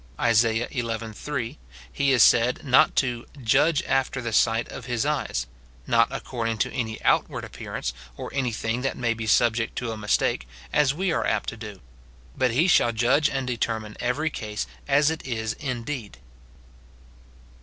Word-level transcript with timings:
Isa. 0.19 0.67
xi. 0.73 0.81
3, 1.13 1.59
He 1.93 2.11
is 2.11 2.23
said 2.23 2.65
not 2.65 2.95
to 2.95 3.27
"judge 3.43 3.83
after 3.83 4.19
the 4.19 4.33
sight 4.33 4.67
of 4.69 4.87
his 4.87 5.05
eyes,"— 5.05 5.45
not 5.85 6.11
accord 6.11 6.49
ing 6.49 6.57
to 6.57 6.73
any 6.73 6.99
outward 7.03 7.43
appearance, 7.45 7.93
or 8.17 8.31
any 8.33 8.51
thing 8.51 8.81
that 8.81 8.97
may 8.97 9.13
be 9.13 9.27
subject 9.27 9.75
to 9.75 9.91
a 9.91 9.97
mistake, 9.97 10.47
as 10.73 10.95
we 10.95 11.11
are 11.11 11.27
apt 11.27 11.49
to 11.49 11.57
do; 11.57 11.81
but 12.35 12.49
he 12.49 12.67
shall 12.67 12.91
judge 12.91 13.29
and 13.29 13.45
determine 13.45 13.95
every 13.99 14.31
case 14.31 14.65
as 14.87 15.11
it 15.11 15.23
is 15.23 15.53
indeed. 15.59 16.17